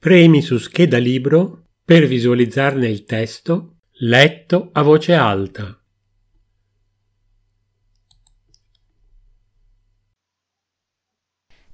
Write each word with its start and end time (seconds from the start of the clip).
Premi 0.00 0.40
su 0.40 0.56
scheda 0.56 0.96
libro 0.96 1.66
per 1.84 2.06
visualizzarne 2.06 2.88
il 2.88 3.04
testo 3.04 3.80
letto 3.98 4.70
a 4.72 4.80
voce 4.80 5.12
alta. 5.12 5.78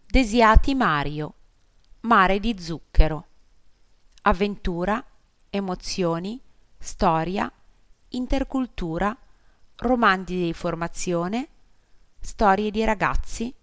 Desiati 0.05 0.75
Mario, 0.75 1.35
Mare 2.01 2.41
di 2.41 2.57
zucchero. 2.59 3.27
Avventura, 4.23 5.05
emozioni, 5.49 6.41
storia, 6.77 7.49
intercultura, 8.09 9.17
romanzi 9.77 10.35
di 10.35 10.53
formazione, 10.53 11.49
storie 12.19 12.73
di 12.73 12.85
ragazzi 12.85 13.55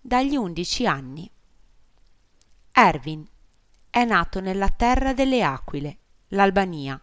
dagli 0.00 0.36
11 0.36 0.86
anni. 0.86 1.28
Erwin 2.70 3.34
è 3.96 4.04
nato 4.04 4.40
nella 4.40 4.68
terra 4.68 5.14
delle 5.14 5.42
aquile, 5.42 5.98
l'Albania. 6.28 7.00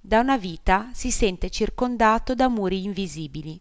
Da 0.00 0.20
una 0.20 0.36
vita 0.38 0.90
si 0.92 1.10
sente 1.10 1.50
circondato 1.50 2.36
da 2.36 2.46
muri 2.46 2.84
invisibili, 2.84 3.60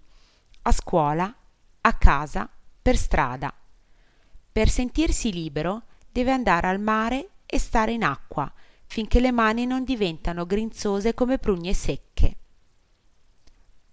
a 0.61 0.71
scuola, 0.71 1.35
a 1.81 1.93
casa, 1.93 2.47
per 2.79 2.97
strada. 2.97 3.51
Per 4.51 4.69
sentirsi 4.69 5.33
libero 5.33 5.85
deve 6.11 6.29
andare 6.29 6.67
al 6.67 6.79
mare 6.79 7.29
e 7.47 7.57
stare 7.57 7.93
in 7.93 8.03
acqua 8.03 8.53
finché 8.85 9.19
le 9.19 9.31
mani 9.31 9.65
non 9.65 9.83
diventano 9.83 10.45
grinzose 10.45 11.15
come 11.15 11.39
prugne 11.39 11.73
secche. 11.73 12.35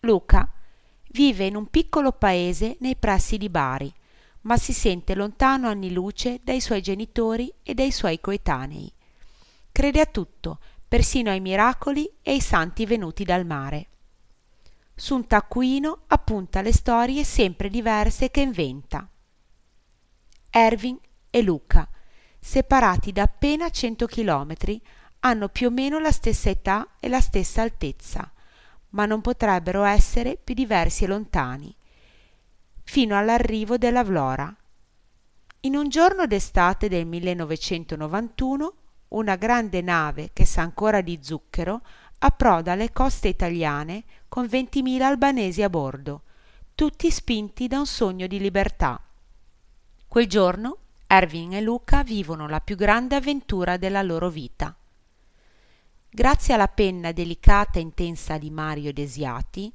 Luca 0.00 0.46
vive 1.12 1.46
in 1.46 1.56
un 1.56 1.68
piccolo 1.68 2.12
paese 2.12 2.76
nei 2.80 2.96
pressi 2.96 3.38
di 3.38 3.48
Bari, 3.48 3.90
ma 4.42 4.56
si 4.56 4.72
sente 4.72 5.14
lontano 5.14 5.68
anni 5.68 5.92
luce 5.92 6.40
dai 6.42 6.60
suoi 6.60 6.80
genitori 6.80 7.52
e 7.62 7.74
dai 7.74 7.90
suoi 7.90 8.20
coetanei. 8.20 8.92
Crede 9.72 10.00
a 10.00 10.06
tutto, 10.06 10.58
persino 10.86 11.30
ai 11.30 11.40
miracoli 11.40 12.10
e 12.22 12.32
ai 12.32 12.40
santi 12.40 12.86
venuti 12.86 13.24
dal 13.24 13.44
mare. 13.44 13.88
Su 14.94 15.14
un 15.14 15.26
taccuino 15.26 16.02
appunta 16.08 16.60
le 16.60 16.72
storie 16.72 17.24
sempre 17.24 17.68
diverse 17.68 18.30
che 18.30 18.40
inventa. 18.40 19.08
Erwin 20.50 20.98
e 21.30 21.42
Luca, 21.42 21.88
separati 22.40 23.12
da 23.12 23.22
appena 23.22 23.70
cento 23.70 24.06
chilometri, 24.06 24.80
hanno 25.20 25.48
più 25.48 25.68
o 25.68 25.70
meno 25.70 25.98
la 25.98 26.12
stessa 26.12 26.48
età 26.48 26.94
e 26.98 27.08
la 27.08 27.20
stessa 27.20 27.62
altezza, 27.62 28.32
ma 28.90 29.04
non 29.04 29.20
potrebbero 29.20 29.84
essere 29.84 30.36
più 30.42 30.54
diversi 30.54 31.04
e 31.04 31.06
lontani 31.08 31.76
fino 32.88 33.18
all'arrivo 33.18 33.76
della 33.76 34.02
Vlora. 34.02 34.52
In 35.60 35.76
un 35.76 35.90
giorno 35.90 36.26
d'estate 36.26 36.88
del 36.88 37.04
1991 37.04 38.72
una 39.08 39.36
grande 39.36 39.82
nave 39.82 40.30
che 40.32 40.46
sa 40.46 40.62
ancora 40.62 41.02
di 41.02 41.18
zucchero 41.20 41.82
approda 42.20 42.72
alle 42.72 42.90
coste 42.90 43.28
italiane 43.28 44.04
con 44.26 44.46
20.000 44.46 45.02
albanesi 45.02 45.62
a 45.62 45.68
bordo, 45.68 46.22
tutti 46.74 47.10
spinti 47.10 47.68
da 47.68 47.78
un 47.78 47.86
sogno 47.86 48.26
di 48.26 48.38
libertà. 48.38 48.98
Quel 50.08 50.26
giorno 50.26 50.78
Erwin 51.06 51.56
e 51.56 51.60
Luca 51.60 52.02
vivono 52.02 52.48
la 52.48 52.60
più 52.60 52.74
grande 52.74 53.16
avventura 53.16 53.76
della 53.76 54.00
loro 54.00 54.30
vita. 54.30 54.74
Grazie 56.08 56.54
alla 56.54 56.68
penna 56.68 57.12
delicata 57.12 57.78
e 57.78 57.82
intensa 57.82 58.38
di 58.38 58.48
Mario 58.48 58.94
Desiati, 58.94 59.70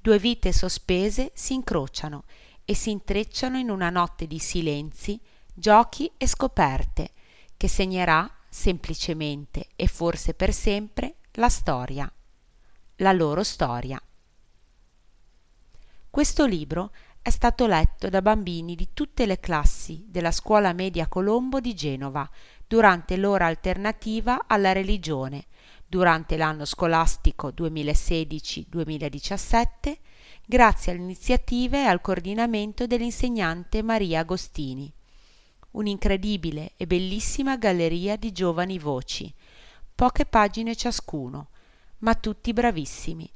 due 0.00 0.18
vite 0.18 0.52
sospese 0.52 1.30
si 1.34 1.54
incrociano 1.54 2.24
e 2.70 2.74
si 2.74 2.90
intrecciano 2.90 3.56
in 3.56 3.70
una 3.70 3.88
notte 3.88 4.26
di 4.26 4.38
silenzi, 4.38 5.18
giochi 5.54 6.12
e 6.18 6.26
scoperte 6.26 7.12
che 7.56 7.66
segnerà 7.66 8.30
semplicemente 8.46 9.68
e 9.74 9.86
forse 9.86 10.34
per 10.34 10.52
sempre 10.52 11.14
la 11.32 11.48
storia, 11.48 12.12
la 12.96 13.12
loro 13.12 13.42
storia. 13.42 13.98
Questo 16.10 16.44
libro 16.44 16.92
è 17.22 17.30
stato 17.30 17.66
letto 17.66 18.10
da 18.10 18.20
bambini 18.20 18.74
di 18.74 18.88
tutte 18.92 19.24
le 19.24 19.40
classi 19.40 20.04
della 20.06 20.30
scuola 20.30 20.74
media 20.74 21.08
Colombo 21.08 21.60
di 21.60 21.72
Genova 21.72 22.28
durante 22.66 23.16
l'ora 23.16 23.46
alternativa 23.46 24.44
alla 24.46 24.72
religione, 24.72 25.46
durante 25.86 26.36
l'anno 26.36 26.66
scolastico 26.66 27.48
2016-2017 27.48 29.96
grazie 30.50 30.92
alle 30.92 31.02
iniziative 31.02 31.82
e 31.82 31.84
al 31.84 32.00
coordinamento 32.00 32.86
dell'insegnante 32.86 33.82
Maria 33.82 34.20
Agostini. 34.20 34.90
Un'incredibile 35.72 36.72
e 36.78 36.86
bellissima 36.86 37.58
galleria 37.58 38.16
di 38.16 38.32
giovani 38.32 38.78
voci, 38.78 39.30
poche 39.94 40.24
pagine 40.24 40.74
ciascuno, 40.74 41.48
ma 41.98 42.14
tutti 42.14 42.54
bravissimi, 42.54 43.30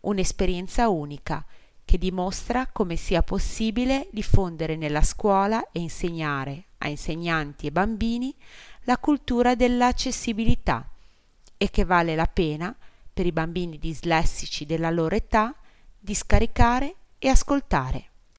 un'esperienza 0.00 0.90
unica 0.90 1.42
che 1.86 1.96
dimostra 1.96 2.66
come 2.66 2.96
sia 2.96 3.22
possibile 3.22 4.06
diffondere 4.12 4.76
nella 4.76 5.02
scuola 5.02 5.70
e 5.72 5.80
insegnare 5.80 6.64
a 6.78 6.88
insegnanti 6.88 7.66
e 7.66 7.72
bambini 7.72 8.34
la 8.82 8.98
cultura 8.98 9.54
dell'accessibilità 9.54 10.86
e 11.56 11.70
che 11.70 11.84
vale 11.86 12.14
la 12.14 12.26
pena 12.26 12.76
per 13.10 13.24
i 13.24 13.32
bambini 13.32 13.78
dislessici 13.78 14.66
della 14.66 14.90
loro 14.90 15.14
età 15.14 15.56
di 16.08 16.14
scaricare 16.14 16.94
e 17.18 17.28
ascoltare. 17.28 18.04